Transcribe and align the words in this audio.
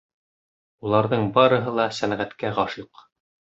Уларҙың 0.87 1.29
барыһы 1.37 1.75
ла 1.81 1.87
сәнғәткә 2.01 2.53
ғашиҡ. 2.59 3.07